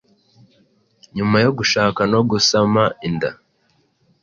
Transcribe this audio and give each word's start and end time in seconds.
nyuma 1.15 1.37
yo 1.45 1.51
gushaka 1.57 2.01
no 2.11 2.19
gasama 2.29 2.83
inda, 3.07 3.29